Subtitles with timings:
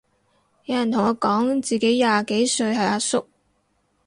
[0.65, 3.27] 有人同我講自己廿幾歲係阿叔